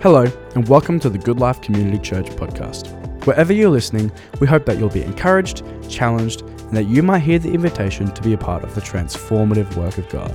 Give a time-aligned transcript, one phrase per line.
[0.00, 2.86] Hello, and welcome to the Goodlife Community Church podcast.
[3.26, 7.40] Wherever you're listening, we hope that you'll be encouraged, challenged, and that you might hear
[7.40, 10.30] the invitation to be a part of the transformative work of God.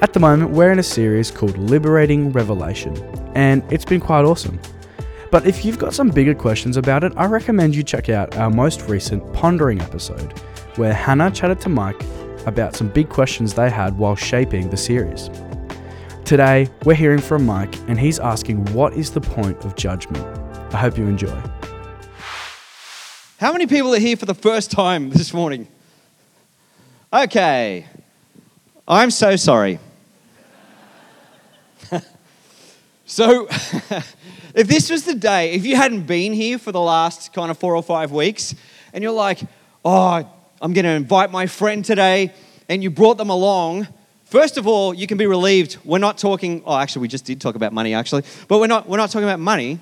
[0.00, 2.96] At the moment, we're in a series called Liberating Revelation,
[3.34, 4.60] and it's been quite awesome.
[5.32, 8.48] But if you've got some bigger questions about it, I recommend you check out our
[8.48, 10.38] most recent Pondering episode,
[10.76, 12.00] where Hannah chatted to Mike
[12.46, 15.30] about some big questions they had while shaping the series.
[16.28, 20.22] Today, we're hearing from Mike, and he's asking what is the point of judgment?
[20.74, 21.42] I hope you enjoy.
[23.40, 25.66] How many people are here for the first time this morning?
[27.10, 27.86] Okay.
[28.86, 29.78] I'm so sorry.
[33.06, 33.46] so,
[34.54, 37.56] if this was the day, if you hadn't been here for the last kind of
[37.56, 38.54] four or five weeks,
[38.92, 39.40] and you're like,
[39.82, 42.34] oh, I'm going to invite my friend today,
[42.68, 43.88] and you brought them along,
[44.28, 45.78] First of all, you can be relieved.
[45.86, 48.86] We're not talking, oh, actually, we just did talk about money, actually, but we're not,
[48.86, 49.78] we're not talking about money.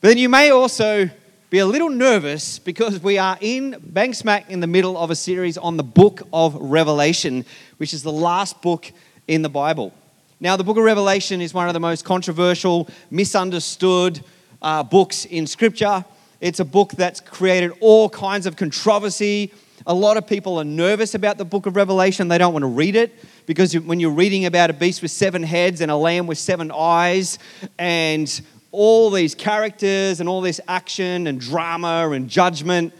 [0.00, 1.08] But then you may also
[1.50, 5.14] be a little nervous because we are in bang smack in the middle of a
[5.14, 7.44] series on the book of Revelation,
[7.76, 8.90] which is the last book
[9.28, 9.94] in the Bible.
[10.40, 14.20] Now, the book of Revelation is one of the most controversial, misunderstood
[14.62, 16.04] uh, books in Scripture.
[16.40, 19.52] It's a book that's created all kinds of controversy.
[19.86, 22.68] A lot of people are nervous about the book of Revelation, they don't want to
[22.68, 23.14] read it
[23.46, 26.70] because when you're reading about a beast with seven heads and a lamb with seven
[26.74, 27.38] eyes
[27.78, 28.40] and
[28.72, 32.92] all these characters and all this action and drama and judgment,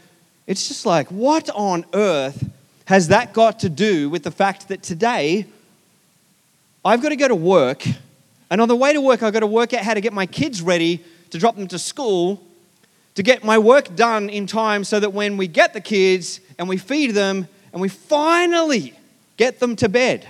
[0.47, 2.49] it's just like, what on earth
[2.85, 5.45] has that got to do with the fact that today
[6.83, 7.85] I've got to go to work,
[8.49, 10.25] and on the way to work, I've got to work out how to get my
[10.25, 12.41] kids ready to drop them to school,
[13.15, 16.69] to get my work done in time so that when we get the kids and
[16.69, 18.93] we feed them and we finally
[19.35, 20.25] get them to bed,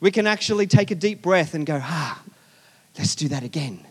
[0.00, 2.22] we can actually take a deep breath and go, ah,
[2.96, 3.84] let's do that again.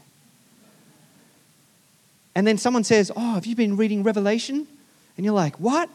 [2.35, 4.67] And then someone says, oh, have you been reading Revelation?
[5.15, 5.89] And you're like, what?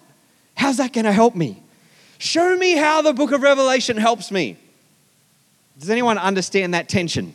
[0.56, 1.62] How's that going to help me?
[2.18, 4.56] Show me how the book of Revelation helps me.
[5.78, 7.34] Does anyone understand that tension?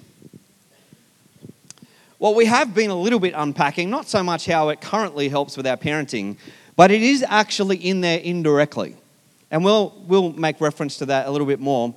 [2.19, 5.55] Well, we have been a little bit unpacking, not so much how it currently helps
[5.55, 6.37] with our parenting,
[6.75, 8.95] but it is actually in there indirectly.
[9.51, 11.93] And we'll, we'll make reference to that a little bit more.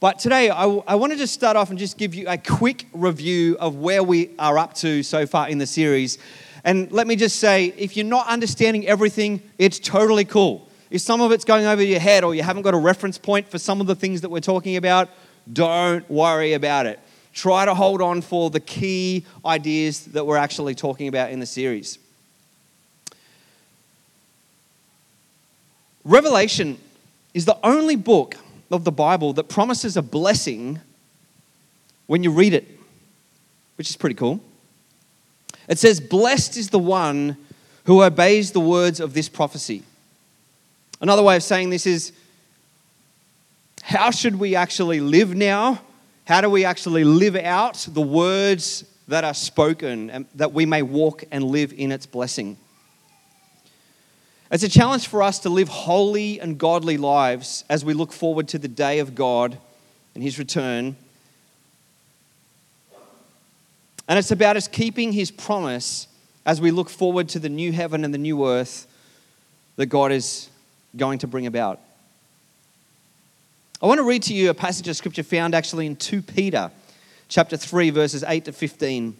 [0.00, 2.86] But today, I, I want to just start off and just give you a quick
[2.94, 6.16] review of where we are up to so far in the series.
[6.64, 10.66] And let me just say if you're not understanding everything, it's totally cool.
[10.90, 13.46] If some of it's going over your head or you haven't got a reference point
[13.46, 15.10] for some of the things that we're talking about,
[15.52, 16.98] don't worry about it.
[17.34, 21.46] Try to hold on for the key ideas that we're actually talking about in the
[21.46, 21.98] series.
[26.04, 26.78] Revelation
[27.34, 28.36] is the only book
[28.70, 30.80] of the Bible that promises a blessing
[32.06, 32.66] when you read it,
[33.76, 34.40] which is pretty cool.
[35.68, 37.36] It says, Blessed is the one
[37.84, 39.82] who obeys the words of this prophecy.
[41.00, 42.12] Another way of saying this is,
[43.82, 45.80] how should we actually live now?
[46.24, 50.82] How do we actually live out the words that are spoken and that we may
[50.82, 52.56] walk and live in its blessing?
[54.50, 58.48] It's a challenge for us to live holy and godly lives as we look forward
[58.48, 59.56] to the day of God
[60.14, 60.96] and His return.
[64.08, 66.08] And it's about us keeping His promise
[66.44, 68.88] as we look forward to the new heaven and the new earth
[69.76, 70.48] that God is
[70.96, 71.78] going to bring about.
[73.80, 76.72] I want to read to you a passage of scripture found actually in 2 Peter
[77.28, 79.16] chapter 3 verses 8 to 15.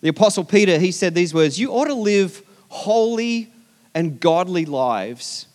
[0.00, 3.52] The apostle Peter, he said these words, "You ought to live holy
[3.94, 5.46] and godly lives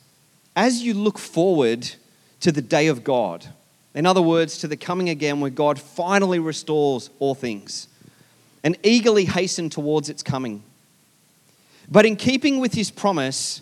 [0.55, 1.89] as you look forward
[2.41, 3.45] to the day of God.
[3.95, 7.87] In other words, to the coming again where God finally restores all things
[8.63, 10.61] and eagerly hasten towards its coming.
[11.89, 13.61] But in keeping with his promise,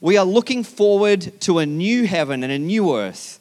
[0.00, 3.38] we are looking forward to a new heaven and a new earth.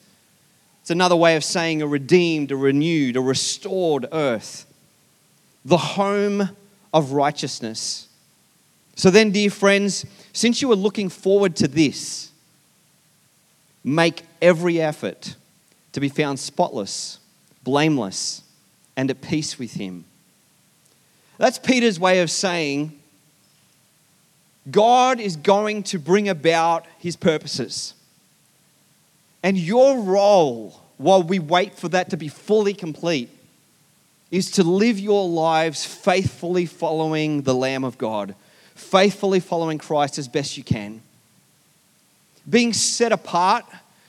[0.82, 4.66] It's another way of saying a redeemed, a renewed, a restored earth,
[5.66, 6.50] the home
[6.94, 8.08] of righteousness.
[8.96, 12.32] So then, dear friends, since you are looking forward to this,
[13.84, 15.36] make every effort
[15.94, 17.20] to be found spotless,
[17.64, 18.44] blameless,
[18.96, 20.06] and at peace with Him.
[21.38, 22.98] That's Peter's way of saying
[24.70, 27.96] God is going to bring about His purposes.
[29.44, 33.30] And your role while we wait for that to be fully complete
[34.30, 38.36] is to live your lives faithfully following the Lamb of God
[38.82, 41.02] faithfully following Christ as best you can.
[42.50, 43.64] Being set apart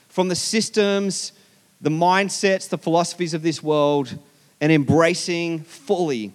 [0.09, 1.31] from the systems,
[1.79, 4.17] the mindsets, the philosophies of this world,
[4.59, 6.33] and embracing fully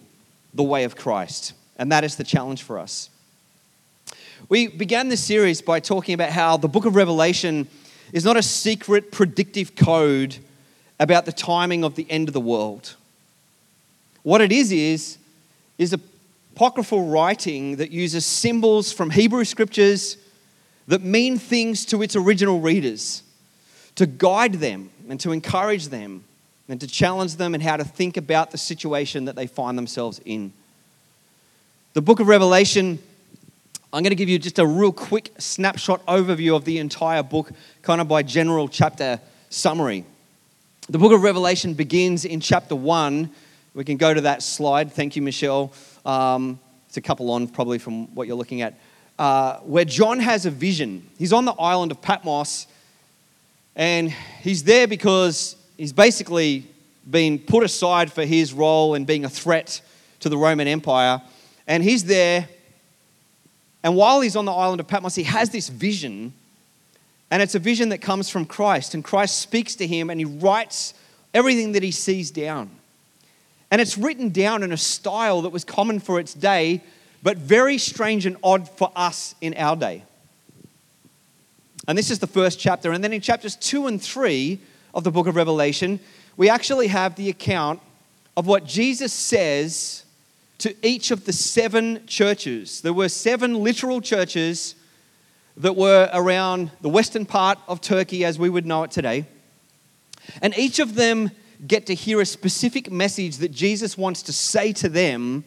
[0.53, 1.53] the way of Christ.
[1.77, 3.09] And that is the challenge for us.
[4.47, 7.67] We began this series by talking about how the book of Revelation
[8.13, 10.37] is not a secret predictive code
[10.99, 12.95] about the timing of the end of the world.
[14.23, 15.17] What it is is
[15.77, 15.95] is
[16.59, 20.17] apocryphal writing that uses symbols from Hebrew scriptures
[20.89, 23.23] that mean things to its original readers
[23.95, 26.25] to guide them and to encourage them
[26.67, 30.19] and to challenge them in how to think about the situation that they find themselves
[30.25, 30.51] in.
[31.93, 32.99] The book of Revelation,
[33.93, 37.51] I'm going to give you just a real quick snapshot overview of the entire book,
[37.83, 40.03] kind of by general chapter summary.
[40.89, 43.29] The book of Revelation begins in chapter 1.
[43.73, 44.91] We can go to that slide.
[44.91, 45.71] Thank you, Michelle.
[46.05, 48.79] Um, it's a couple on, probably, from what you're looking at.
[49.17, 51.07] Uh, where John has a vision.
[51.17, 52.67] He's on the island of Patmos,
[53.75, 54.11] and
[54.41, 56.65] he's there because he's basically
[57.09, 59.81] been put aside for his role in being a threat
[60.21, 61.21] to the Roman Empire.
[61.67, 62.47] And he's there,
[63.83, 66.33] and while he's on the island of Patmos, he has this vision.
[67.31, 68.93] And it's a vision that comes from Christ.
[68.93, 70.93] And Christ speaks to him and he writes
[71.33, 72.71] everything that he sees down.
[73.71, 76.81] And it's written down in a style that was common for its day,
[77.21, 80.03] but very strange and odd for us in our day.
[81.87, 82.91] And this is the first chapter.
[82.91, 84.59] And then in chapters two and three
[84.93, 85.99] of the book of Revelation,
[86.37, 87.79] we actually have the account
[88.37, 90.05] of what Jesus says
[90.59, 92.81] to each of the seven churches.
[92.81, 94.75] There were seven literal churches
[95.57, 99.25] that were around the western part of Turkey as we would know it today.
[100.41, 101.31] And each of them
[101.67, 105.43] get to hear a specific message that Jesus wants to say to them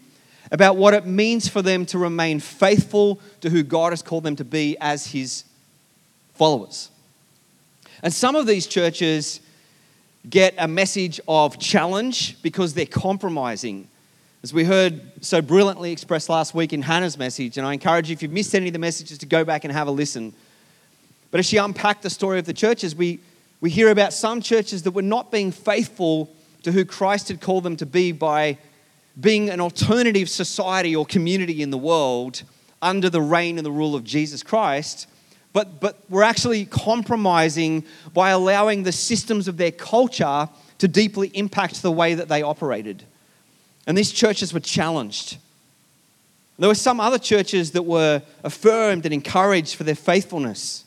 [0.50, 4.36] about what it means for them to remain faithful to who God has called them
[4.36, 5.44] to be as his
[6.34, 6.90] followers.
[8.02, 9.40] And some of these churches
[10.28, 13.88] get a message of challenge because they're compromising
[14.42, 18.14] as we heard so brilliantly expressed last week in Hannah's message, and I encourage you,
[18.14, 20.32] if you've missed any of the messages, to go back and have a listen.
[21.30, 23.20] But as she unpacked the story of the churches, we,
[23.62, 27.62] we hear about some churches that were not being faithful to who Christ had called
[27.62, 28.58] them to be by
[29.18, 32.42] being an alternative society or community in the world
[32.82, 35.06] under the reign and the rule of Jesus Christ,
[35.52, 40.48] but, but we're actually compromising by allowing the systems of their culture
[40.78, 43.04] to deeply impact the way that they operated.
[43.86, 45.36] And these churches were challenged.
[46.58, 50.84] There were some other churches that were affirmed and encouraged for their faithfulness.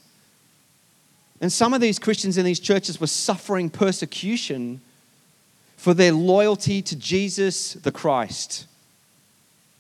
[1.45, 4.81] And some of these Christians in these churches were suffering persecution
[5.77, 8.65] for their loyalty to Jesus the Christ,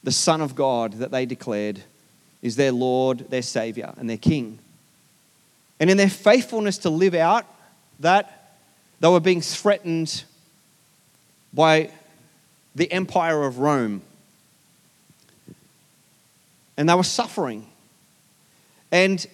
[0.03, 1.81] the Son of God that they declared
[2.43, 4.59] is their Lord, their Savior, and their King.
[5.79, 7.47] And in their faithfulness to live out
[7.99, 8.59] that,
[8.99, 10.23] they were being threatened
[11.51, 11.89] by
[12.75, 14.03] the empire of Rome.
[16.77, 17.65] And they were suffering.
[18.91, 19.25] And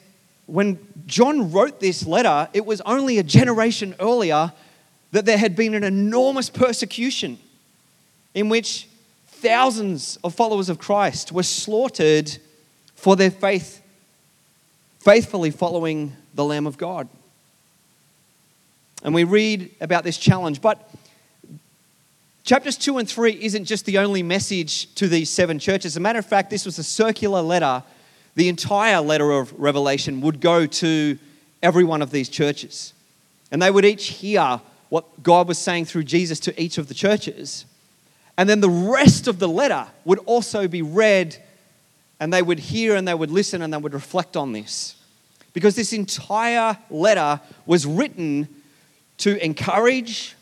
[0.51, 4.51] when John wrote this letter, it was only a generation earlier
[5.11, 7.39] that there had been an enormous persecution
[8.33, 8.89] in which
[9.27, 12.37] thousands of followers of Christ were slaughtered
[12.95, 13.81] for their faith,
[14.99, 17.07] faithfully following the Lamb of God.
[19.03, 20.61] And we read about this challenge.
[20.61, 20.89] But
[22.43, 25.93] Chapters 2 and 3 isn't just the only message to these seven churches.
[25.93, 27.83] As a matter of fact, this was a circular letter.
[28.35, 31.17] The entire letter of Revelation would go to
[31.61, 32.93] every one of these churches.
[33.51, 36.93] And they would each hear what God was saying through Jesus to each of the
[36.93, 37.65] churches.
[38.37, 41.37] And then the rest of the letter would also be read,
[42.19, 44.95] and they would hear and they would listen and they would reflect on this.
[45.53, 48.47] Because this entire letter was written
[49.17, 50.35] to encourage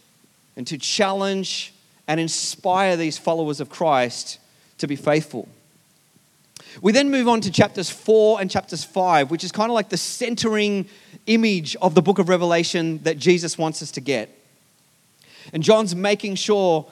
[0.56, 1.74] and to challenge
[2.08, 4.40] and inspire these followers of Christ
[4.78, 5.48] to be faithful.
[6.82, 9.90] We then move on to chapters 4 and chapters 5, which is kind of like
[9.90, 10.88] the centering
[11.26, 14.36] image of the book of Revelation that Jesus wants us to get.
[15.54, 16.86] And John's making sure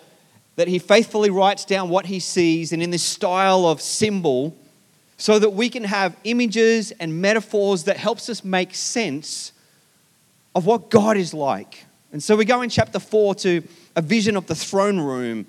[0.56, 4.58] that he faithfully writes down what he sees and in this style of symbol
[5.18, 9.52] so that we can have images and metaphors that helps us make sense
[10.56, 11.86] of what God is like.
[12.12, 13.64] And so we go in chapter 4 to
[13.96, 15.46] a vision of the throne room,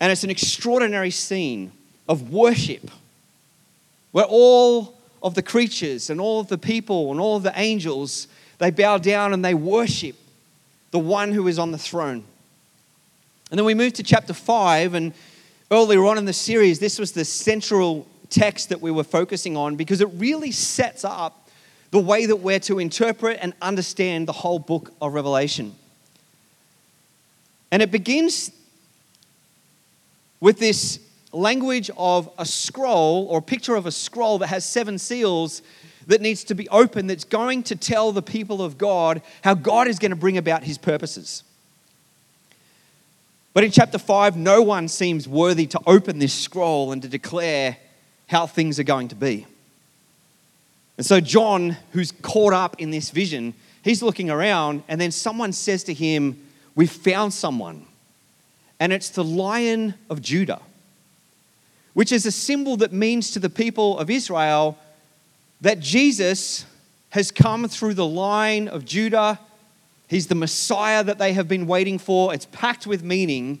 [0.00, 1.72] and it's an extraordinary scene
[2.08, 2.90] of worship
[4.12, 8.28] where all of the creatures and all of the people and all of the angels
[8.58, 10.16] they bow down and they worship
[10.90, 12.24] the one who is on the throne.
[13.50, 15.12] And then we move to chapter 5 and
[15.70, 19.76] earlier on in the series this was the central text that we were focusing on
[19.76, 21.48] because it really sets up
[21.90, 25.74] the way that we're to interpret and understand the whole book of Revelation.
[27.72, 28.50] And it begins
[30.40, 30.98] with this
[31.32, 35.62] language of a scroll or a picture of a scroll that has seven seals
[36.06, 39.86] that needs to be opened that's going to tell the people of God how God
[39.86, 41.44] is going to bring about his purposes.
[43.52, 47.76] But in chapter 5, no one seems worthy to open this scroll and to declare
[48.28, 49.46] how things are going to be.
[50.96, 55.52] And so, John, who's caught up in this vision, he's looking around, and then someone
[55.52, 56.46] says to him,
[56.76, 57.86] We've found someone.
[58.78, 60.60] And it's the lion of Judah,
[61.94, 64.78] which is a symbol that means to the people of Israel
[65.60, 66.64] that Jesus
[67.10, 69.38] has come through the line of Judah.
[70.08, 72.32] He's the Messiah that they have been waiting for.
[72.32, 73.60] It's packed with meaning.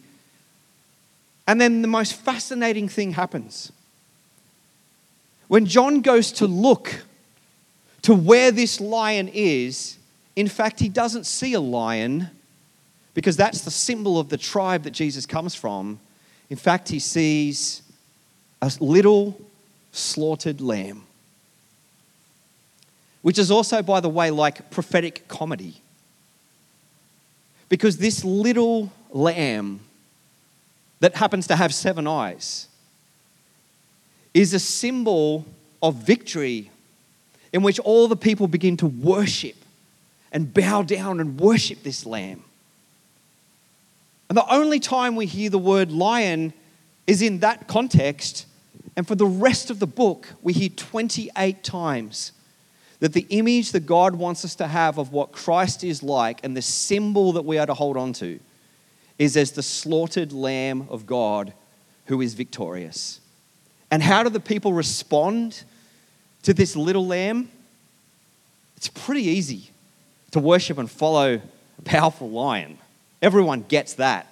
[1.46, 3.72] And then the most fascinating thing happens.
[5.48, 7.04] When John goes to look
[8.02, 9.98] to where this lion is,
[10.36, 12.30] in fact, he doesn't see a lion
[13.14, 15.98] because that's the symbol of the tribe that Jesus comes from.
[16.48, 17.82] In fact, he sees
[18.62, 19.40] a little
[19.92, 21.04] slaughtered lamb,
[23.22, 25.80] which is also, by the way, like prophetic comedy.
[27.68, 29.80] Because this little lamb
[31.00, 32.68] that happens to have seven eyes
[34.34, 35.46] is a symbol
[35.82, 36.70] of victory
[37.52, 39.56] in which all the people begin to worship
[40.32, 42.44] and bow down and worship this lamb.
[44.28, 46.52] And the only time we hear the word lion
[47.06, 48.46] is in that context.
[48.96, 52.32] And for the rest of the book, we hear 28 times
[52.98, 56.56] that the image that God wants us to have of what Christ is like and
[56.56, 58.38] the symbol that we are to hold on to
[59.18, 61.52] is as the slaughtered lamb of God
[62.06, 63.20] who is victorious.
[63.90, 65.62] And how do the people respond
[66.42, 67.50] to this little lamb?
[68.76, 69.70] It's pretty easy
[70.30, 71.40] to worship and follow
[71.78, 72.78] a powerful lion.
[73.20, 74.26] Everyone gets that.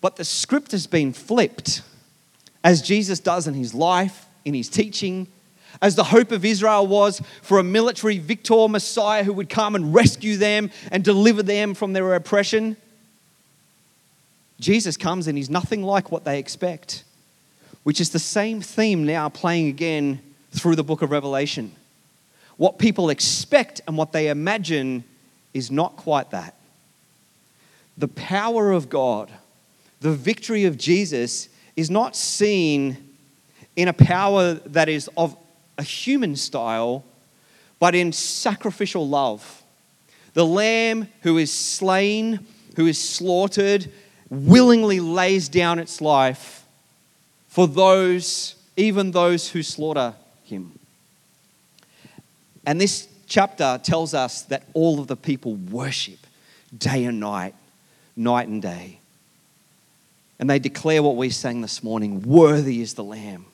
[0.00, 1.82] But the script has been flipped,
[2.64, 5.26] as Jesus does in his life, in his teaching,
[5.80, 9.94] as the hope of Israel was for a military victor Messiah who would come and
[9.94, 12.76] rescue them and deliver them from their oppression.
[14.60, 17.04] Jesus comes and he's nothing like what they expect,
[17.82, 20.20] which is the same theme now playing again
[20.52, 21.74] through the book of Revelation.
[22.58, 25.04] What people expect and what they imagine
[25.54, 26.54] is not quite that
[27.96, 29.30] the power of God,
[30.00, 32.96] the victory of Jesus, is not seen
[33.76, 35.36] in a power that is of
[35.78, 37.04] a human style,
[37.78, 39.62] but in sacrificial love.
[40.34, 43.90] The lamb who is slain, who is slaughtered,
[44.30, 46.64] willingly lays down its life
[47.48, 50.14] for those, even those who slaughter
[50.44, 50.78] him.
[52.64, 56.18] And this chapter tells us that all of the people worship
[56.76, 57.54] day and night
[58.16, 58.98] night and day.
[60.42, 63.46] And they declare what we sang this morning Worthy is the Lamb.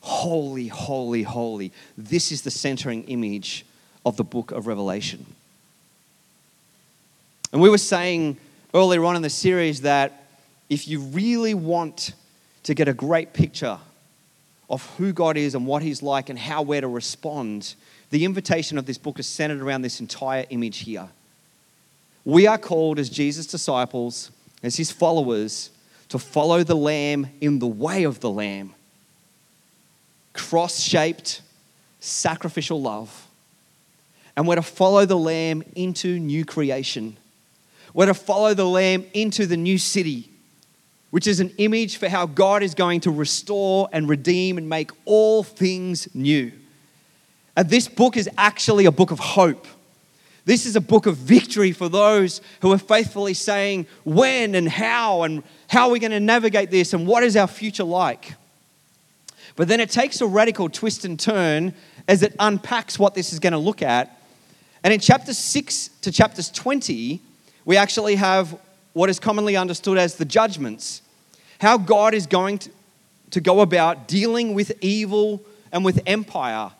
[0.00, 1.70] Holy, holy, holy.
[1.96, 3.64] This is the centering image
[4.04, 5.24] of the book of Revelation.
[7.52, 8.38] And we were saying
[8.74, 10.24] earlier on in the series that
[10.68, 12.12] if you really want
[12.64, 13.78] to get a great picture
[14.68, 17.76] of who God is and what He's like and how we're to respond,
[18.10, 21.08] the invitation of this book is centered around this entire image here.
[22.24, 24.32] We are called as Jesus' disciples,
[24.64, 25.70] as his followers,
[26.12, 28.74] to follow the Lamb in the way of the Lamb.
[30.34, 31.40] Cross shaped,
[32.00, 33.28] sacrificial love.
[34.36, 37.16] And we're to follow the Lamb into new creation.
[37.94, 40.28] We're to follow the Lamb into the new city,
[41.12, 44.90] which is an image for how God is going to restore and redeem and make
[45.06, 46.52] all things new.
[47.56, 49.66] And this book is actually a book of hope.
[50.44, 55.22] This is a book of victory for those who are faithfully saying when and how
[55.22, 58.34] and how are we going to navigate this and what is our future like.
[59.54, 61.74] But then it takes a radical twist and turn
[62.08, 64.18] as it unpacks what this is going to look at.
[64.82, 67.20] And in chapters 6 to chapters 20,
[67.64, 68.58] we actually have
[68.94, 71.02] what is commonly understood as the judgments.
[71.60, 72.70] How God is going to,
[73.30, 76.72] to go about dealing with evil and with empire.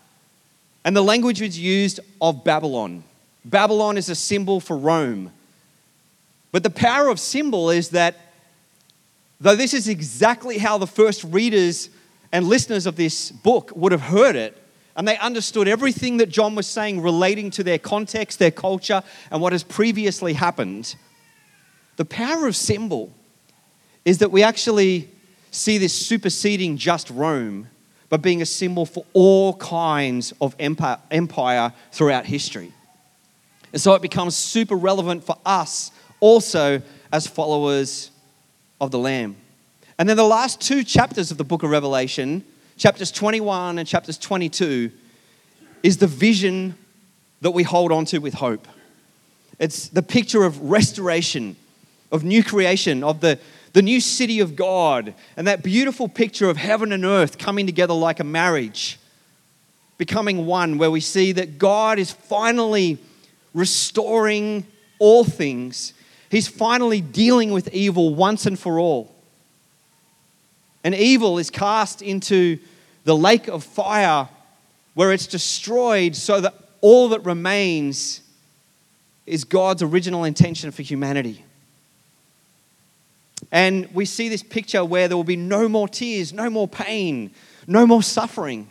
[0.85, 3.05] And the language is used of Babylon.
[3.45, 5.33] Babylon is a symbol for Rome.
[6.53, 8.17] But the power of symbol is that,
[9.41, 11.89] though this is exactly how the first readers
[12.31, 14.57] and listeners of this book would have heard it,
[14.95, 19.41] and they understood everything that John was saying relating to their context, their culture, and
[19.41, 20.95] what has previously happened,
[21.97, 23.13] the power of symbol
[24.05, 25.09] is that we actually
[25.51, 27.69] see this superseding just Rome,
[28.09, 32.73] but being a symbol for all kinds of empire, empire throughout history.
[33.73, 38.11] And so it becomes super relevant for us also as followers
[38.81, 39.37] of the Lamb.
[39.99, 42.45] And then the last two chapters of the book of Revelation,
[42.77, 44.91] chapters 21 and chapters 22,
[45.83, 46.77] is the vision
[47.41, 48.67] that we hold on to with hope.
[49.59, 51.57] It's the picture of restoration,
[52.11, 53.39] of new creation, of the,
[53.73, 57.95] the new city of God, and that beautiful picture of heaven and earth coming together
[57.95, 58.99] like a marriage,
[59.99, 62.99] becoming one, where we see that God is finally
[63.55, 64.67] restoring
[64.99, 65.95] all things.
[66.31, 69.15] He's finally dealing with evil once and for all.
[70.85, 72.59] And evil is cast into
[73.05, 74.29] the lake of fire
[74.95, 78.21] where it's destroyed so that all that remains
[79.27, 81.45] is God's original intention for humanity.
[83.51, 87.31] And we see this picture where there will be no more tears, no more pain,
[87.67, 88.69] no more suffering.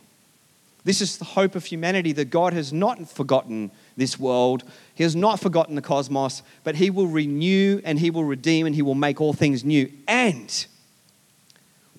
[0.84, 4.64] This is the hope of humanity that God has not forgotten this world.
[4.94, 8.76] He has not forgotten the cosmos, but He will renew and He will redeem and
[8.76, 9.92] He will make all things new.
[10.08, 10.66] And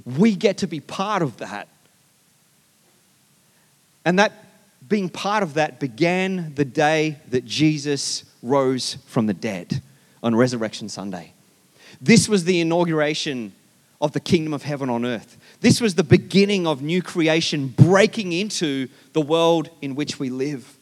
[0.04, 1.68] we get to be part of that.
[4.04, 4.32] And that
[4.88, 9.80] being part of that began the day that Jesus rose from the dead
[10.22, 11.32] on Resurrection Sunday.
[12.00, 13.52] This was the inauguration
[14.00, 15.38] of the kingdom of heaven on earth.
[15.60, 20.76] This was the beginning of new creation breaking into the world in which we live.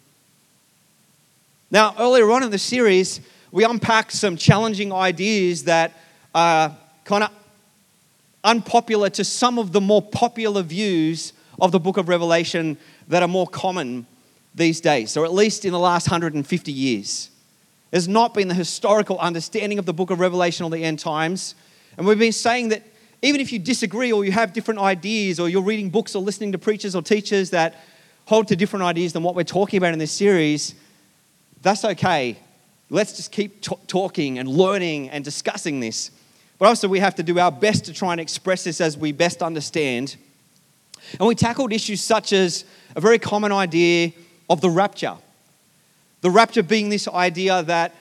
[1.73, 3.21] Now, earlier on in the series,
[3.53, 5.93] we unpacked some challenging ideas that
[6.35, 7.31] are kind of
[8.43, 13.29] unpopular to some of the more popular views of the book of Revelation that are
[13.29, 14.07] more common
[14.53, 17.31] these days, or at least in the last 150 years.
[17.93, 21.55] There's not been the historical understanding of the book of Revelation or the end times.
[21.97, 22.83] And we've been saying that
[23.23, 26.51] even if you disagree or you have different ideas or you're reading books or listening
[26.51, 27.77] to preachers or teachers that
[28.25, 30.75] hold to different ideas than what we're talking about in this series,
[31.63, 32.39] that's okay.
[32.89, 36.11] Let's just keep t- talking and learning and discussing this.
[36.59, 39.13] But also, we have to do our best to try and express this as we
[39.13, 40.17] best understand.
[41.19, 44.13] And we tackled issues such as a very common idea
[44.49, 45.17] of the rapture.
[46.21, 47.95] The rapture being this idea that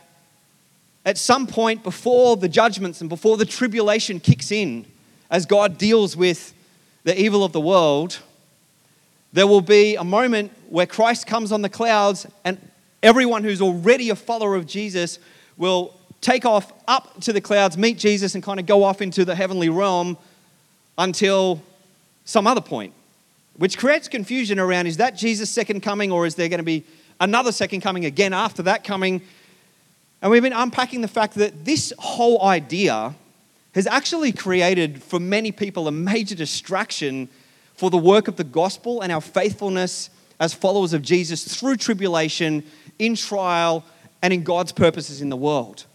[1.06, 4.86] at some point before the judgments and before the tribulation kicks in,
[5.30, 6.54] as God deals with
[7.04, 8.20] the evil of the world,
[9.32, 12.60] there will be a moment where Christ comes on the clouds and
[13.02, 15.20] everyone who's already a follower of Jesus
[15.58, 19.26] will take off up to the clouds, meet Jesus, and kind of go off into
[19.26, 20.18] the heavenly realm
[20.98, 21.62] until
[22.26, 22.94] some other point,
[23.58, 26.84] which creates confusion around is that Jesus' second coming or is there going to be
[27.20, 29.22] another second coming again after that coming?
[30.22, 33.16] And we've been unpacking the fact that this whole idea
[33.74, 37.30] has actually created for many people a major distraction
[37.76, 40.10] for the work of the gospel and our faithfulness
[40.40, 42.64] as followers of Jesus through tribulation,
[43.00, 43.84] in trial,
[44.22, 45.86] and in God's purposes in the world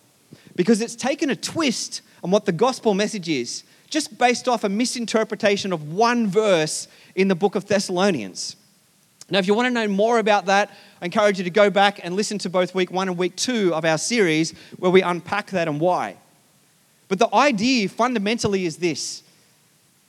[0.57, 4.69] because it's taken a twist on what the gospel message is, just based off a
[4.69, 8.57] misinterpretation of one verse in the book of Thessalonians.
[9.31, 12.01] Now, if you want to know more about that, I encourage you to go back
[12.03, 15.51] and listen to both week one and week two of our series where we unpack
[15.51, 16.17] that and why.
[17.09, 19.23] But the idea fundamentally is this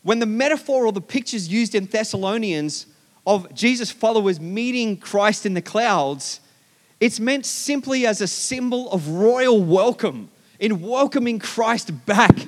[0.03, 2.85] when the metaphor or the pictures used in Thessalonians
[3.25, 6.39] of Jesus' followers meeting Christ in the clouds,
[6.99, 10.29] it's meant simply as a symbol of royal welcome
[10.59, 12.47] in welcoming Christ back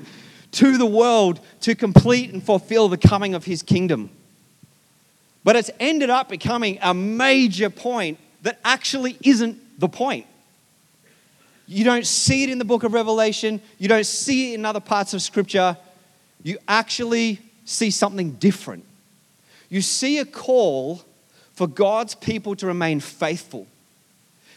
[0.52, 4.10] to the world to complete and fulfill the coming of his kingdom.
[5.44, 10.26] But it's ended up becoming a major point that actually isn't the point.
[11.68, 14.80] You don't see it in the book of Revelation, you don't see it in other
[14.80, 15.78] parts of Scripture.
[16.44, 18.86] You actually see something different.
[19.70, 21.02] You see a call
[21.54, 23.68] for God's people to remain faithful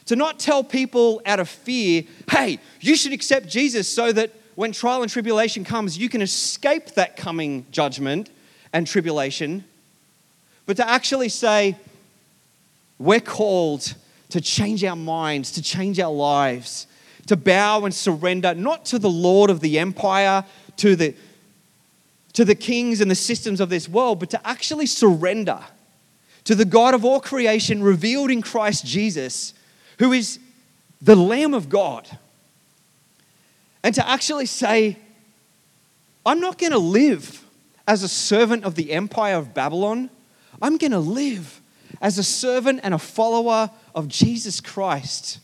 [0.06, 4.72] to not tell people out of fear, hey, you should accept Jesus so that when
[4.72, 8.30] trial and tribulation comes, you can escape that coming judgment
[8.72, 9.64] and tribulation,
[10.66, 11.76] but to actually say,
[12.98, 13.94] we're called
[14.28, 16.86] to change our minds, to change our lives,
[17.26, 20.44] to bow and surrender, not to the Lord of the empire,
[20.76, 21.14] to the,
[22.32, 25.60] to the kings and the systems of this world, but to actually surrender
[26.44, 29.54] to the God of all creation revealed in Christ Jesus
[30.00, 30.38] who is
[31.02, 32.08] the Lamb of God,
[33.82, 34.96] and to actually say,
[36.24, 37.44] I'm not going to live
[37.86, 40.08] as a servant of the empire of Babylon.
[40.62, 41.60] I'm going to live
[42.00, 45.38] as a servant and a follower of Jesus Christ,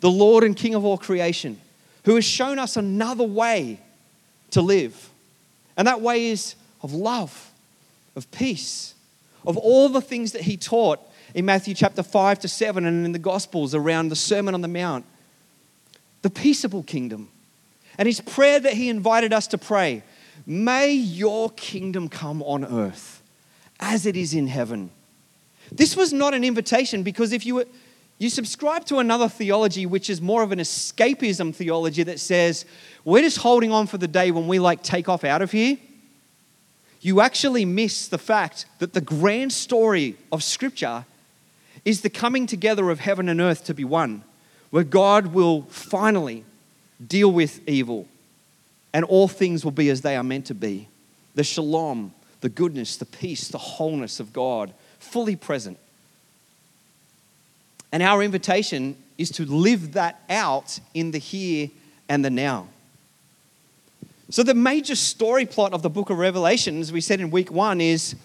[0.00, 1.60] the Lord and King of all creation,
[2.04, 3.78] who has shown us another way
[4.50, 5.10] to live.
[5.76, 7.52] And that way is of love,
[8.16, 8.94] of peace,
[9.46, 11.00] of all the things that he taught
[11.34, 14.68] in Matthew chapter 5 to 7 and in the Gospels around the Sermon on the
[14.68, 15.04] Mount.
[16.22, 17.28] The peaceable kingdom.
[17.98, 20.02] And his prayer that he invited us to pray
[20.46, 23.22] May your kingdom come on earth
[23.80, 24.90] as it is in heaven.
[25.72, 27.66] This was not an invitation because if you were,
[28.18, 32.64] you subscribe to another theology, which is more of an escapism theology that says
[33.04, 35.78] we're just holding on for the day when we like take off out of here.
[37.00, 41.04] You actually miss the fact that the grand story of Scripture
[41.84, 44.24] is the coming together of heaven and earth to be one,
[44.70, 46.44] where God will finally
[47.06, 48.08] deal with evil
[48.92, 50.88] and all things will be as they are meant to be.
[51.34, 55.78] The shalom, the goodness, the peace, the wholeness of God, fully present.
[57.90, 61.70] And our invitation is to live that out in the here
[62.08, 62.68] and the now.
[64.30, 67.52] So, the major story plot of the book of Revelation, as we said in week
[67.52, 68.16] one, is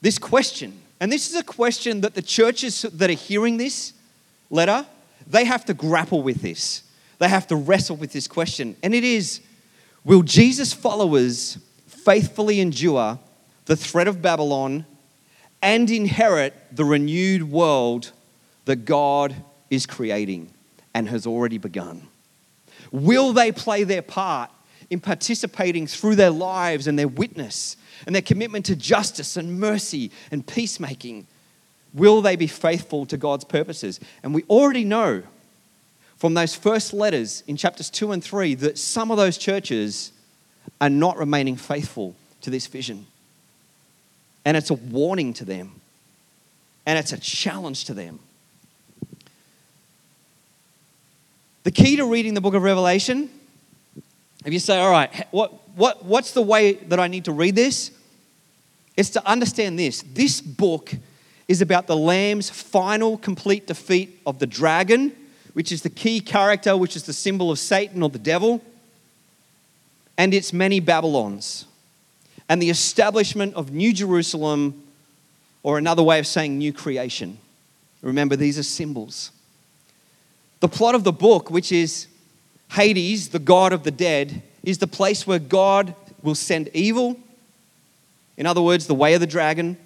[0.00, 0.80] this question.
[1.00, 3.92] And this is a question that the churches that are hearing this
[4.50, 4.86] letter,
[5.26, 6.82] they have to grapple with this.
[7.18, 8.76] They have to wrestle with this question.
[8.82, 9.40] And it is
[10.04, 13.18] Will Jesus' followers faithfully endure
[13.66, 14.86] the threat of Babylon
[15.60, 18.12] and inherit the renewed world
[18.64, 19.34] that God
[19.70, 20.50] is creating
[20.94, 22.08] and has already begun?
[22.90, 24.50] Will they play their part
[24.90, 30.10] in participating through their lives and their witness and their commitment to justice and mercy
[30.30, 31.26] and peacemaking?
[31.94, 34.00] Will they be faithful to God's purposes?
[34.22, 35.22] And we already know
[36.16, 40.12] from those first letters in chapters 2 and 3 that some of those churches
[40.80, 43.06] are not remaining faithful to this vision.
[44.44, 45.80] And it's a warning to them,
[46.86, 48.18] and it's a challenge to them.
[51.64, 53.28] The key to reading the book of Revelation,
[54.44, 57.54] if you say, all right, what, what, what's the way that I need to read
[57.54, 57.90] this?
[58.96, 60.02] It's to understand this.
[60.02, 60.92] This book
[61.46, 65.12] is about the Lamb's final complete defeat of the dragon
[65.58, 68.62] which is the key character, which is the symbol of Satan or the devil,
[70.16, 71.66] and its many Babylons,
[72.48, 74.84] and the establishment of New Jerusalem,
[75.64, 77.38] or another way of saying new creation.
[78.02, 79.32] Remember, these are symbols.
[80.60, 82.06] The plot of the book, which is
[82.72, 87.18] Hades, the god of the dead, is the place where God will send evil,
[88.36, 89.76] in other words, the way of the dragon,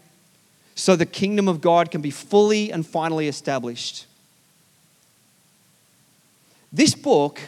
[0.74, 4.06] so the kingdom of God can be fully and finally established.
[6.72, 7.40] This book,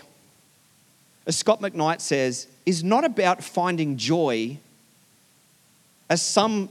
[1.27, 4.59] as Scot McKnight says, is not about finding joy,
[6.11, 6.69] as some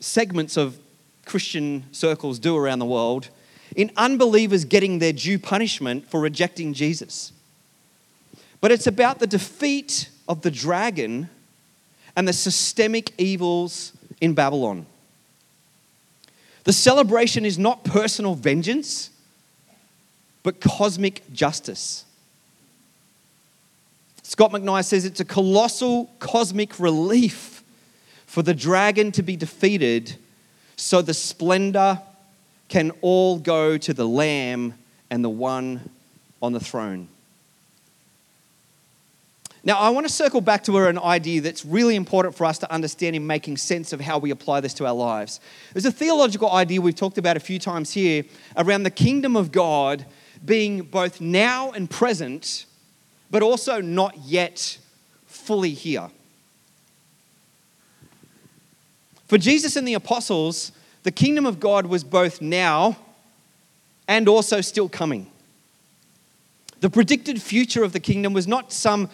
[0.00, 0.78] segments of
[1.24, 3.28] Christian circles do around the world,
[3.74, 7.32] in unbelievers getting their due punishment for rejecting Jesus.
[8.60, 11.28] But it's about the defeat of the dragon
[12.16, 14.86] and the systemic evils in Babylon.
[16.64, 19.10] The celebration is not personal vengeance
[20.46, 22.04] but cosmic justice.
[24.22, 27.64] Scot McKnight says it's a colossal cosmic relief
[28.26, 30.14] for the dragon to be defeated
[30.76, 32.00] so the splendor
[32.68, 34.74] can all go to the Lamb
[35.10, 35.90] and the one
[36.40, 37.08] on the throne.
[39.66, 42.72] Now, I want to circle back to an idea that's really important for us to
[42.72, 45.40] understand in making sense of how we apply this to our lives.
[45.72, 48.22] There's a theological idea we've talked about a few times here
[48.56, 50.06] around the kingdom of God
[50.44, 52.64] being both now and present,
[53.28, 54.78] but also not yet
[55.26, 56.10] fully here.
[59.26, 60.70] For Jesus and the apostles,
[61.02, 62.98] the kingdom of God was both now
[64.06, 65.28] and also still coming.
[66.78, 69.10] The predicted future of the kingdom was not some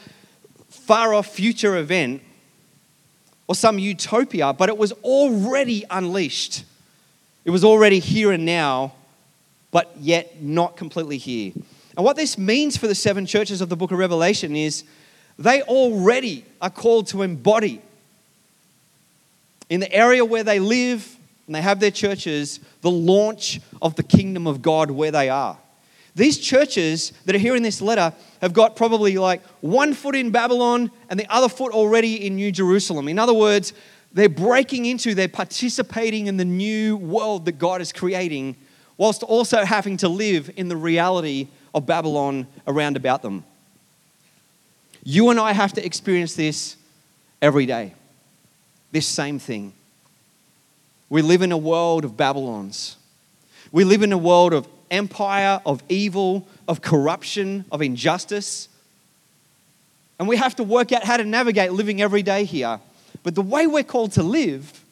[0.72, 2.22] far off future event
[3.46, 6.64] or some utopia, but it was already unleashed.
[7.44, 8.92] It was already here and now
[9.72, 11.52] but yet not completely here.
[11.96, 14.85] And what this means for the seven churches of the book of Revelation is
[15.38, 17.82] they already are called to embody
[19.68, 24.02] in the area where they live and they have their churches the launch of the
[24.02, 25.58] kingdom of God where they are.
[26.14, 30.31] These churches that are here in this letter have got probably like one foot in
[30.31, 33.09] Babylon and the other foot already in New Jerusalem.
[33.09, 33.72] In other words,
[34.12, 38.57] they're breaking into, they're participating in the new world that God is creating
[38.98, 43.44] whilst also having to live in the reality of Babylon around about them.
[45.03, 46.77] You and I have to experience this
[47.40, 47.94] every day.
[48.92, 49.72] This same thing.
[51.09, 52.96] We live in a world of Babylons.
[53.72, 58.68] We live in a world of empire of evil, of corruption, of injustice.
[60.18, 62.78] And we have to work out how to navigate living every day here.
[63.24, 64.85] But the way we're called to live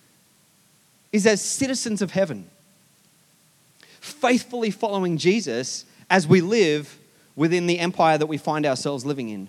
[1.12, 2.48] is as citizens of heaven,
[4.00, 6.98] faithfully following Jesus as we live
[7.36, 9.48] within the empire that we find ourselves living in.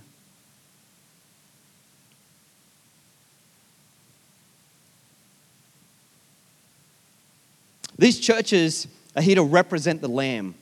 [7.98, 10.56] These churches are here to represent the Lamb.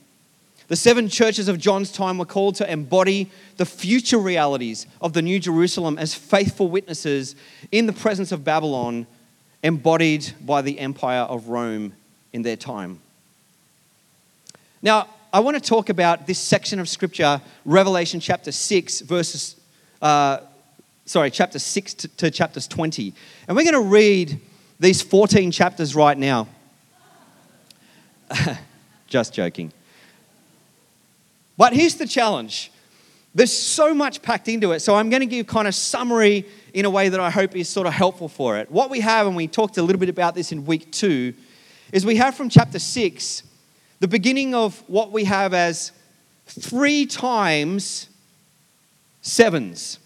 [0.68, 5.20] The seven churches of John's time were called to embody the future realities of the
[5.20, 7.34] New Jerusalem as faithful witnesses
[7.72, 9.08] in the presence of Babylon,
[9.64, 11.92] embodied by the empire of Rome
[12.32, 13.00] in their time.
[14.80, 19.56] Now, I want to talk about this section of scripture, Revelation chapter 6, verses,
[20.00, 20.38] uh,
[21.04, 23.12] sorry, chapter 6 to, to chapters 20.
[23.48, 24.40] And we're going to read
[24.78, 26.48] these 14 chapters right now.
[29.06, 29.72] Just joking.
[31.56, 32.72] But here's the challenge.
[33.34, 34.80] There's so much packed into it.
[34.80, 37.68] So I'm going to give kind of summary in a way that I hope is
[37.68, 38.70] sort of helpful for it.
[38.70, 41.34] What we have, and we talked a little bit about this in week two,
[41.92, 43.42] is we have from chapter six
[44.00, 45.92] the beginning of what we have as
[46.46, 48.08] three times
[49.20, 49.98] sevens.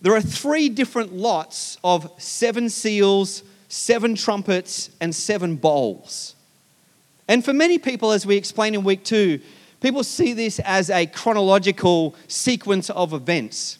[0.00, 6.33] There are three different lots of seven seals, seven trumpets, and seven bowls.
[7.28, 9.40] And for many people, as we explained in week two,
[9.80, 13.78] people see this as a chronological sequence of events.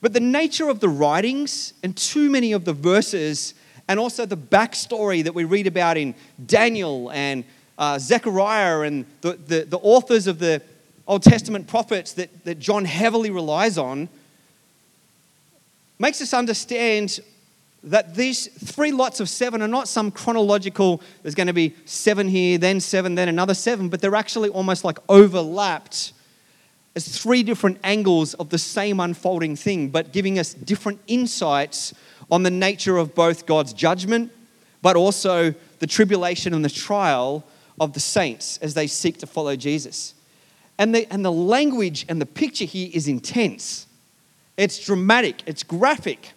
[0.00, 3.54] But the nature of the writings and too many of the verses,
[3.88, 7.44] and also the backstory that we read about in Daniel and
[7.78, 10.62] uh, Zechariah and the, the, the authors of the
[11.06, 14.08] Old Testament prophets that, that John heavily relies on,
[15.98, 17.20] makes us understand
[17.84, 22.28] that these three lots of seven are not some chronological, there's going to be seven
[22.28, 26.12] here, then seven, then another seven, but they're actually almost like overlapped
[26.96, 31.94] as three different angles of the same unfolding thing, but giving us different insights
[32.30, 34.32] on the nature of both God's judgment,
[34.82, 37.44] but also the tribulation and the trial
[37.80, 40.14] of the saints as they seek to follow Jesus.
[40.78, 43.86] And the, and the language and the picture here is intense.
[44.56, 46.32] It's dramatic, it's graphic,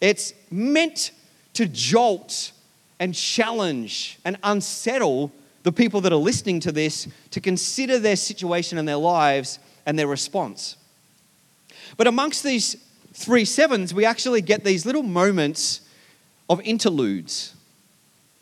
[0.00, 1.12] it's meant
[1.54, 2.52] to jolt
[2.98, 5.32] and challenge and unsettle
[5.62, 9.98] the people that are listening to this to consider their situation and their lives and
[9.98, 10.76] their response.
[11.96, 12.76] But amongst these
[13.12, 15.82] three sevens, we actually get these little moments
[16.48, 17.54] of interludes.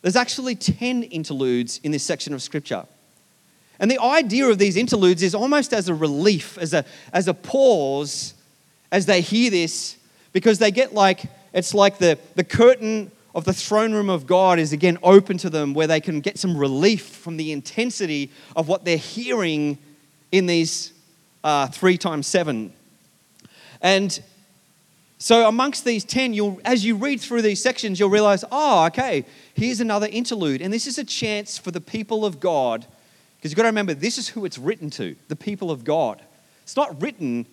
[0.03, 2.87] There's actually 10 interludes in this section of scripture.
[3.81, 7.35] And the idea of these interludes is almost as a relief, as a, as a
[7.35, 8.35] pause
[8.91, 9.97] as they hear this,
[10.33, 14.59] because they get like it's like the, the curtain of the throne room of God
[14.59, 18.69] is again open to them where they can get some relief from the intensity of
[18.69, 19.79] what they're hearing
[20.33, 20.93] in these
[21.45, 22.73] uh, three times seven.
[23.81, 24.19] And
[25.21, 29.25] so, amongst these 10, you'll, as you read through these sections, you'll realize, oh, okay,
[29.55, 30.63] here's another interlude.
[30.63, 32.87] And this is a chance for the people of God,
[33.37, 36.23] because you've got to remember, this is who it's written to the people of God.
[36.63, 37.47] It's not written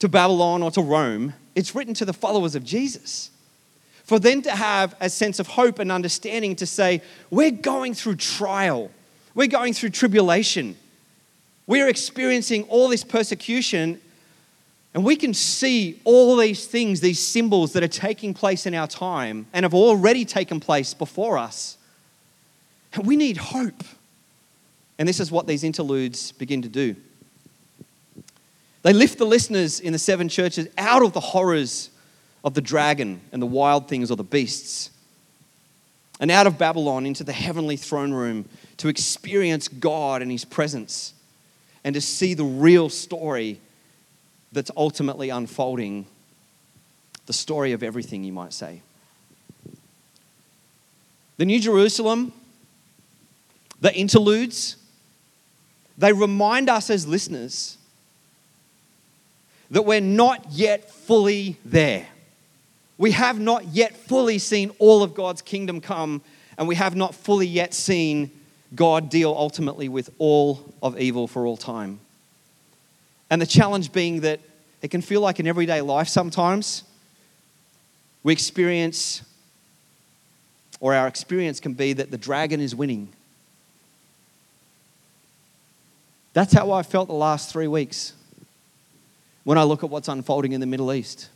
[0.00, 3.30] to Babylon or to Rome, it's written to the followers of Jesus.
[4.04, 8.16] For them to have a sense of hope and understanding to say, we're going through
[8.16, 8.90] trial,
[9.34, 10.76] we're going through tribulation,
[11.66, 14.00] we're experiencing all this persecution,
[14.92, 18.86] and we can see all these things, these symbols that are taking place in our
[18.86, 21.78] time and have already taken place before us.
[22.92, 23.82] And we need hope.
[24.98, 26.94] And this is what these interludes begin to do.
[28.84, 31.88] They lift the listeners in the seven churches out of the horrors
[32.44, 34.90] of the dragon and the wild things or the beasts,
[36.20, 38.44] and out of Babylon into the heavenly throne room
[38.76, 41.14] to experience God and His presence
[41.82, 43.58] and to see the real story
[44.52, 46.04] that's ultimately unfolding
[47.24, 48.82] the story of everything, you might say.
[51.38, 52.34] The New Jerusalem,
[53.80, 54.76] the interludes,
[55.96, 57.78] they remind us as listeners
[59.70, 62.06] that we're not yet fully there.
[62.98, 66.22] We have not yet fully seen all of God's kingdom come,
[66.56, 68.30] and we have not fully yet seen
[68.74, 72.00] God deal ultimately with all of evil for all time.
[73.30, 74.40] And the challenge being that
[74.82, 76.84] it can feel like in everyday life sometimes
[78.22, 79.22] we experience,
[80.80, 83.08] or our experience can be that the dragon is winning.
[86.32, 88.12] That's how I felt the last three weeks
[89.44, 91.28] when I look at what's unfolding in the Middle East.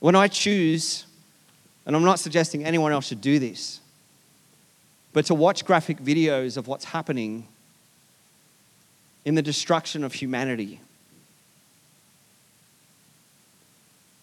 [0.00, 1.06] When I choose,
[1.86, 3.80] and I'm not suggesting anyone else should do this,
[5.12, 7.46] but to watch graphic videos of what's happening
[9.24, 10.80] in the destruction of humanity,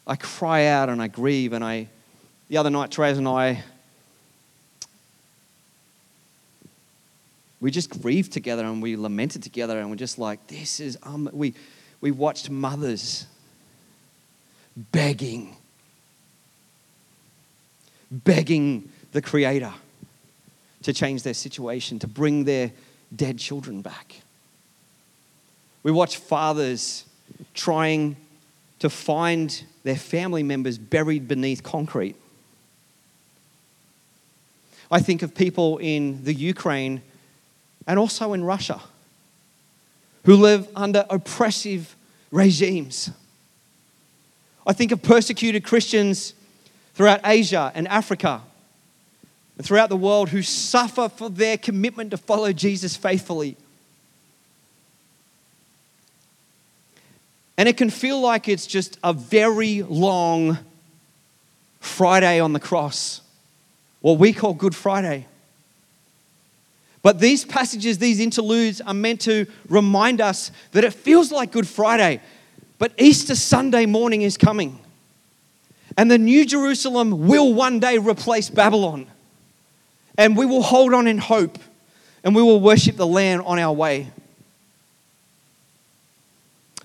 [0.05, 1.53] I cry out and I grieve.
[1.53, 1.87] And I,
[2.49, 3.63] the other night, Therese and I
[7.61, 11.29] we just grieved together and we lamented together and we're just like, this is, um,
[11.31, 11.53] we,
[12.01, 13.27] we watched mothers
[14.91, 15.55] begging
[18.11, 19.73] begging the Creator
[20.83, 22.71] to change their situation, to bring their
[23.15, 24.21] dead children back.
[25.83, 27.05] We watch fathers
[27.53, 28.15] trying
[28.79, 32.15] to find their family members buried beneath concrete.
[34.89, 37.01] I think of people in the Ukraine
[37.87, 38.81] and also in Russia
[40.25, 41.95] who live under oppressive
[42.31, 43.09] regimes.
[44.65, 46.33] I think of persecuted Christians
[46.93, 48.41] throughout Asia and Africa
[49.57, 53.57] and throughout the world who suffer for their commitment to follow Jesus faithfully.
[57.57, 60.57] And it can feel like it's just a very long
[61.79, 63.21] Friday on the cross,
[64.01, 65.25] what we call Good Friday.
[67.01, 71.67] But these passages, these interludes, are meant to remind us that it feels like Good
[71.67, 72.21] Friday,
[72.77, 74.79] but Easter Sunday morning is coming.
[75.97, 79.07] And the New Jerusalem will one day replace Babylon.
[80.17, 81.57] And we will hold on in hope
[82.23, 84.11] and we will worship the Lamb on our way.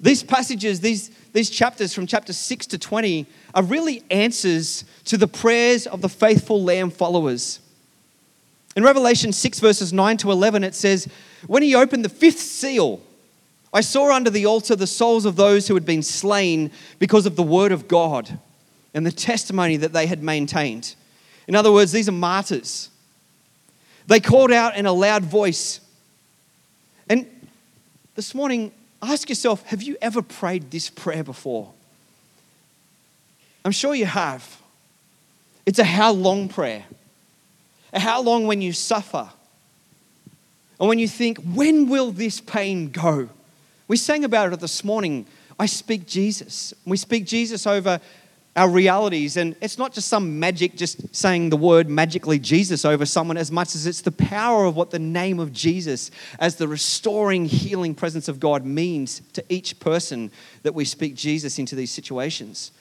[0.01, 5.29] These passages, these, these chapters from chapter 6 to 20, are really answers to the
[5.29, 7.61] prayers of the faithful Lamb followers.
[8.77, 11.09] In Revelation 6, verses 9 to 11, it says,
[11.47, 13.01] When he opened the fifth seal,
[13.73, 17.37] I saw under the altar the souls of those who had been slain because of
[17.37, 18.39] the word of God
[18.93, 20.95] and the testimony that they had maintained.
[21.49, 22.91] In other words, these are martyrs.
[24.07, 25.81] They called out in a loud voice.
[27.09, 27.27] And
[28.15, 31.73] this morning, ask yourself have you ever prayed this prayer before?
[33.65, 34.61] I'm sure you have.
[35.65, 36.85] It's a how long prayer.
[37.95, 39.31] How long when you suffer?
[40.79, 43.29] And when you think, when will this pain go?
[43.89, 45.27] We sang about it this morning.
[45.59, 46.75] I speak Jesus.
[46.85, 48.01] We speak Jesus over
[48.57, 49.37] our realities.
[49.37, 53.53] And it's not just some magic, just saying the word magically Jesus over someone, as
[53.53, 57.95] much as it's the power of what the name of Jesus, as the restoring, healing
[57.95, 60.31] presence of God, means to each person
[60.63, 62.73] that we speak Jesus into these situations.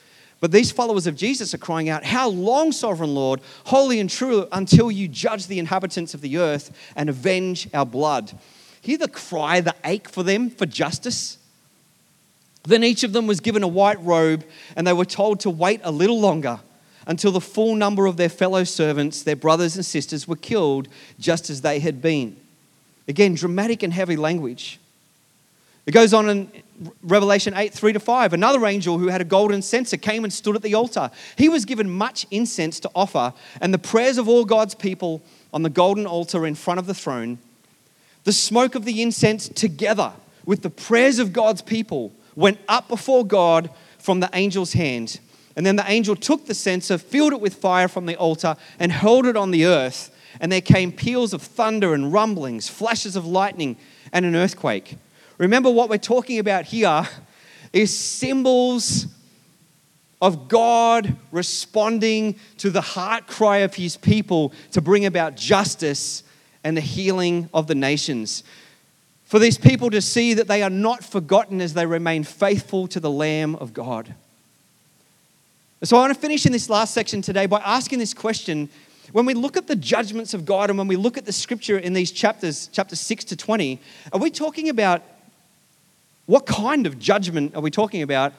[0.45, 4.47] But these followers of Jesus are crying out, How long, sovereign Lord, holy and true,
[4.51, 8.31] until you judge the inhabitants of the earth and avenge our blood?
[8.79, 11.39] Hear the cry, the ache for them for justice?
[12.62, 15.81] Then each of them was given a white robe, and they were told to wait
[15.84, 16.60] a little longer
[17.08, 21.49] until the full number of their fellow servants, their brothers and sisters, were killed just
[21.49, 22.38] as they had been.
[23.08, 24.79] Again, dramatic and heavy language.
[25.88, 26.51] It goes on in
[27.04, 28.34] Revelation 8, 3 to 5.
[28.34, 31.10] Another angel who had a golden censer came and stood at the altar.
[31.38, 35.64] He was given much incense to offer, and the prayers of all God's people on
[35.64, 37.40] the golden altar in front of the throne.
[38.26, 40.12] The smoke of the incense, together
[40.46, 45.20] with the prayers of God's people, went up before God from the angel's hand.
[45.56, 48.92] And then the angel took the censer, filled it with fire from the altar, and
[48.92, 50.12] hurled it on the earth.
[50.42, 53.78] And there came peals of thunder and rumblings, flashes of lightning,
[54.12, 54.98] and an earthquake.
[55.38, 57.08] Remember, what we're talking about here
[57.74, 59.08] is symbols
[60.21, 66.24] of God responding to the heart cry of his people to bring about justice
[66.63, 68.43] and the healing of the nations.
[69.26, 73.00] For these people to see that they are not forgotten as they remain faithful to
[73.00, 74.15] the Lamb of God.
[75.84, 78.69] So I want to finish in this last section today by asking this question.
[79.12, 81.78] When we look at the judgments of God and when we look at the scripture
[81.78, 83.80] in these chapters, chapter 6 to 20,
[84.13, 85.04] are we talking about
[86.26, 88.34] what kind of judgment are we talking about?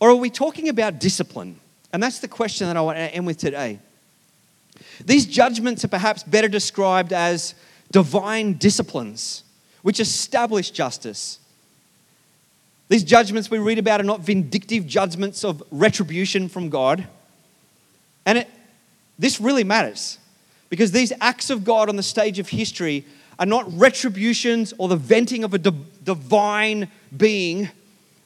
[0.00, 1.58] Or are we talking about discipline?
[1.92, 3.78] And that's the question that I want to end with today.
[5.04, 7.54] These judgments are perhaps better described as
[7.90, 9.44] divine disciplines,
[9.82, 11.38] which establish justice.
[12.88, 17.06] These judgments we read about are not vindictive judgments of retribution from God.
[18.24, 18.48] And it,
[19.18, 20.18] this really matters
[20.68, 23.04] because these acts of God on the stage of history
[23.38, 27.68] are not retributions or the venting of a divine being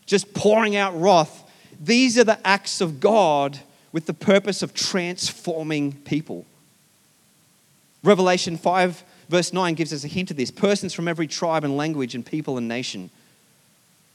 [0.07, 1.49] just pouring out wrath.
[1.81, 3.61] These are the acts of God
[3.93, 6.47] with the purpose of transforming people.
[8.03, 11.77] Revelation 5, verse 9, gives us a hint of this persons from every tribe and
[11.77, 13.11] language and people and nation.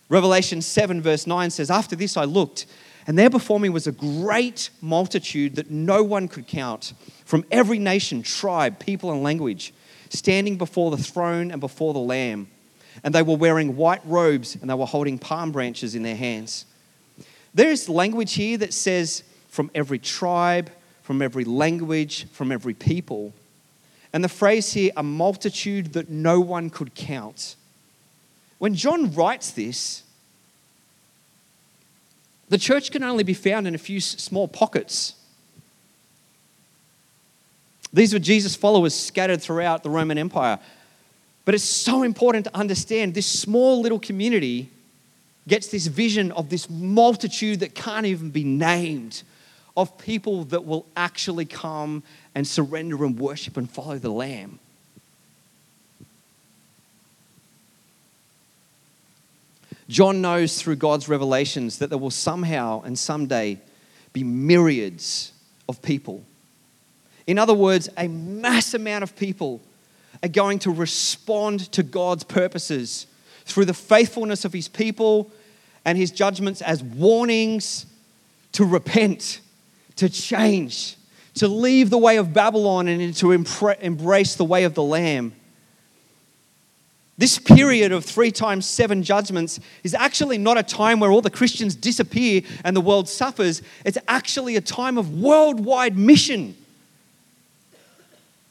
[0.10, 2.66] Revelation 7, verse 9 says, After this I looked,
[3.08, 6.94] and there before me was a great multitude that no one could count
[7.26, 9.74] from every nation, tribe, people, and language
[10.10, 12.48] standing before the throne and before the Lamb.
[13.04, 16.66] And they were wearing white robes and they were holding palm branches in their hands.
[17.54, 20.70] There is language here that says from every tribe,
[21.04, 23.34] from every language, from every people.
[24.12, 27.56] And the phrase here, a multitude that no one could count.
[28.60, 30.04] When John writes this,
[32.50, 35.16] the church can only be found in a few small pockets.
[37.96, 40.60] These were Jesus' followers scattered throughout the Roman Empire.
[41.46, 44.70] But it's so important to understand this small little community
[45.48, 49.24] gets this vision of this multitude that can't even be named
[49.78, 52.04] of people that will actually come
[52.36, 54.60] and surrender and worship and follow the Lamb.
[59.88, 63.58] John knows through God's revelations that there will somehow and someday
[64.12, 65.32] be myriads
[65.70, 66.26] of people.
[67.28, 69.62] In other words, a mass amount of people
[70.22, 73.08] are going to respond to God's purposes
[73.46, 75.32] through the faithfulness of his people
[75.84, 77.86] and his judgments as warnings
[78.54, 79.42] to repent,
[79.98, 80.96] to change,
[81.36, 85.34] to leave the way of Babylon and to embrace the way of the Lamb.
[87.18, 91.30] This period of three times seven judgments is actually not a time where all the
[91.30, 93.62] Christians disappear and the world suffers.
[93.86, 96.58] It's actually a time of worldwide mission.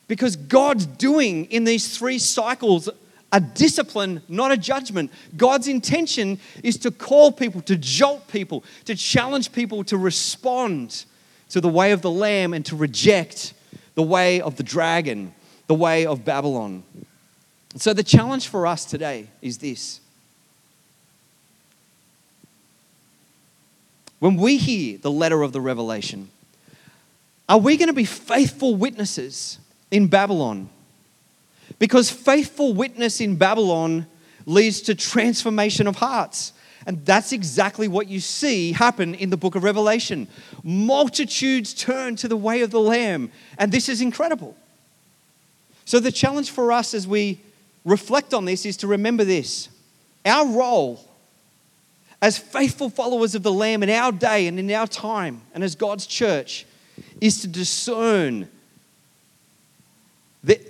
[0.07, 2.89] Because God's doing in these three cycles
[3.33, 5.11] a discipline, not a judgment.
[5.37, 11.05] God's intention is to call people, to jolt people, to challenge people to respond
[11.49, 13.55] to the way of the Lamb and to reject
[13.97, 15.35] the way of the dragon,
[15.67, 16.85] the way of Babylon.
[17.77, 20.01] So, the challenge for us today is this.
[24.21, 26.31] When we hear the letter of the Revelation,
[27.49, 29.59] are we going to be faithful witnesses
[29.95, 30.69] in Babylon?
[31.79, 34.07] Because faithful witness in Babylon
[34.45, 36.53] leads to transformation of hearts.
[36.85, 40.27] And that's exactly what you see happen in the book of Revelation.
[40.65, 44.57] Multitudes turn to the way of the Lamb, and this is incredible.
[45.85, 47.41] So, the challenge for us as we
[47.85, 49.69] reflect on this is to remember this
[50.27, 51.09] our role
[52.21, 55.75] as faithful followers of the Lamb in our day and in our time, and as
[55.77, 56.67] God's church,
[57.21, 58.49] is to discern
[60.45, 60.61] the,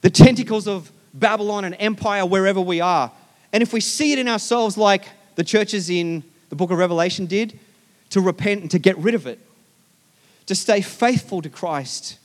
[0.00, 3.12] the tentacles of Babylon and empire wherever we are.
[3.52, 5.04] And if we see it in ourselves like
[5.36, 7.58] the churches in the book of Revelation did,
[8.10, 9.38] to repent and to get rid of it,
[10.46, 12.18] to stay faithful to Christ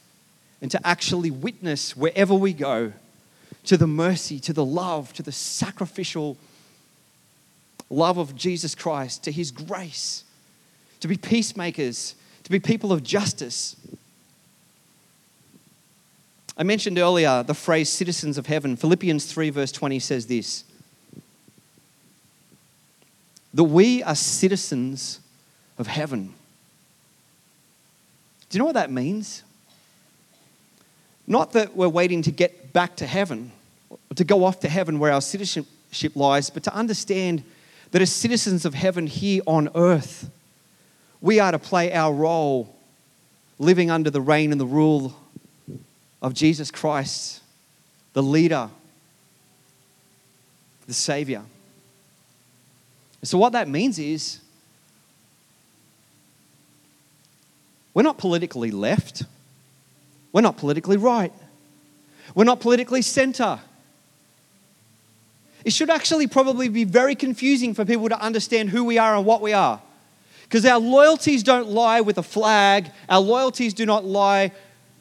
[0.62, 2.94] and to actually witness wherever we go
[3.66, 6.38] to the mercy, to the love, to the sacrificial
[7.90, 10.24] love of Jesus Christ, to his grace,
[11.00, 13.76] to be peacemakers, to be people of justice.
[16.60, 18.76] I mentioned earlier the phrase citizens of heaven.
[18.76, 20.66] Philippians 3, verse 20 says this
[23.54, 25.22] that we are citizens
[25.78, 26.34] of heaven.
[28.50, 29.44] Do you know what that means?
[31.26, 33.52] Not that we're waiting to get back to heaven,
[34.16, 37.44] to go off to heaven where our citizenship lies, but to understand
[37.92, 40.30] that as citizens of heaven here on earth,
[41.22, 42.76] we are to play our role
[43.58, 45.16] living under the reign and the rule
[46.22, 47.42] of Jesus Christ,
[48.14, 48.70] the leader,
[50.88, 51.44] the Savior.
[53.24, 54.40] So, what that means is
[57.94, 59.24] we're not politically left.
[60.32, 61.34] We're not politically right.
[62.36, 63.60] We're not politically center.
[65.66, 69.26] It should actually probably be very confusing for people to understand who we are and
[69.26, 69.82] what we are.
[70.44, 74.52] Because our loyalties don't lie with a flag, our loyalties do not lie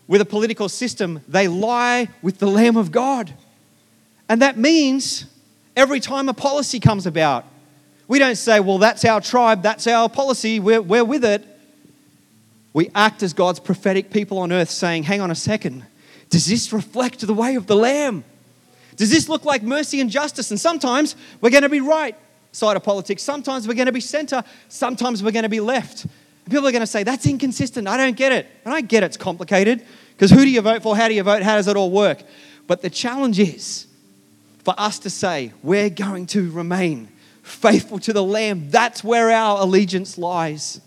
[0.09, 3.32] with a political system, they lie with the Lamb of God.
[4.28, 5.26] And that means
[5.76, 7.44] every time a policy comes about,
[8.09, 11.46] we don't say, well, that's our tribe, that's our policy, we're, we're with it.
[12.72, 15.84] We act as God's prophetic people on earth, saying, hang on a second,
[16.30, 18.24] does this reflect the way of the Lamb?
[18.96, 20.50] Does this look like mercy and justice?
[20.50, 22.16] And sometimes we're going to be right
[22.52, 26.06] side of politics, sometimes we're going to be center, sometimes we're going to be left.
[26.49, 28.46] People are going to say, that's inconsistent, I don't get it.
[28.64, 30.96] And I get it's complicated because who do you vote for?
[30.96, 31.42] How do you vote?
[31.42, 32.22] How does it all work?
[32.66, 33.86] But the challenge is
[34.64, 37.09] for us to say, we're going to remain
[37.42, 38.70] faithful to the Lamb.
[38.70, 40.80] That's where our allegiance lies.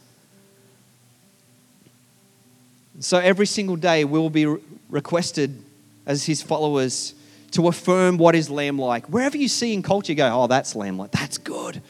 [2.99, 4.45] So every single day we will be
[4.89, 5.63] requested
[6.05, 7.15] as his followers
[7.51, 9.07] to affirm what is lamb like.
[9.07, 11.11] Wherever you see in culture, go, oh, that's lamb like.
[11.11, 11.81] That's good.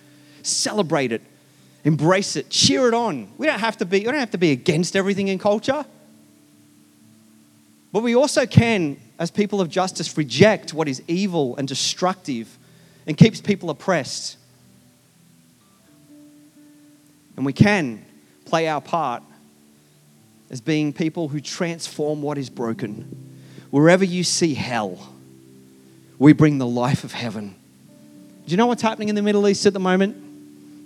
[0.41, 1.21] Celebrate it.
[1.83, 2.49] Embrace it.
[2.49, 3.31] Cheer it on.
[3.37, 5.85] We don't have to be, we don't have to be against everything in culture.
[7.91, 12.57] But we also can, as people of justice, reject what is evil and destructive
[13.05, 14.37] and keeps people oppressed.
[17.35, 18.05] And we can
[18.45, 19.23] play our part
[20.49, 23.33] as being people who transform what is broken.
[23.71, 25.13] Wherever you see hell,
[26.19, 27.55] we bring the life of heaven.
[28.45, 30.30] Do you know what's happening in the Middle East at the moment?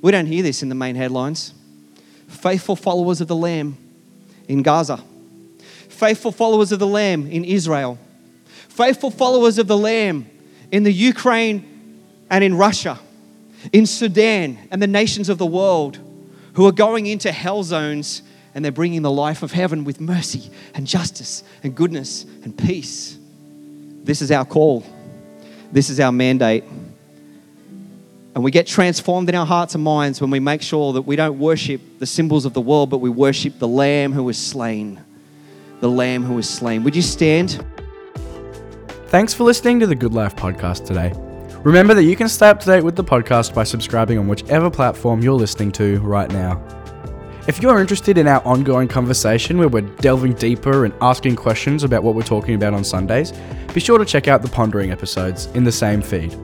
[0.05, 1.51] We don't hear this in the main headlines.
[2.27, 3.75] Faithful followers of the Lamb
[4.47, 5.03] in Gaza,
[5.89, 7.97] faithful followers of the Lamb in Israel,
[8.69, 10.29] faithful followers of the Lamb
[10.71, 12.99] in the Ukraine and in Russia,
[13.73, 15.97] in Sudan and the nations of the world
[16.53, 18.21] who are going into hell zones
[18.53, 23.17] and they're bringing the life of heaven with mercy and justice and goodness and peace.
[24.03, 24.85] This is our call.
[25.71, 26.63] This is our mandate.
[28.35, 31.15] And we get transformed in our hearts and minds when we make sure that we
[31.15, 35.01] don't worship the symbols of the world, but we worship the Lamb who was slain.
[35.79, 36.83] The Lamb who was slain.
[36.83, 37.65] Would you stand?
[39.07, 41.13] Thanks for listening to the Goodlife podcast today.
[41.63, 44.69] Remember that you can stay up to date with the podcast by subscribing on whichever
[44.69, 46.61] platform you're listening to right now.
[47.47, 52.03] If you're interested in our ongoing conversation where we're delving deeper and asking questions about
[52.03, 53.31] what we're talking about on Sundays,
[53.73, 56.35] be sure to check out the Pondering episodes in the same feed.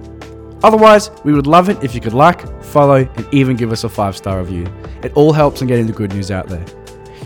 [0.64, 3.90] Otherwise, we would love it if you could like, follow, and even give us a
[3.90, 4.66] five star review.
[5.04, 6.66] It all helps in getting the good news out there.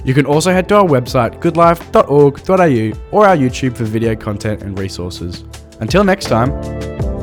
[0.03, 4.77] You can also head to our website, goodlife.org.au, or our YouTube for video content and
[4.77, 5.43] resources.
[5.79, 6.51] Until next time,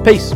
[0.04, 0.34] peace.